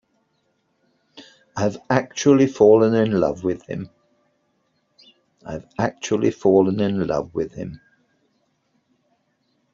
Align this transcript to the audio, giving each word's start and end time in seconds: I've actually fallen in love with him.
I've 1.55 1.77
actually 1.87 2.47
fallen 2.47 2.95
in 2.95 3.19
love 3.19 3.43
with 3.43 3.61
him. 3.67 3.91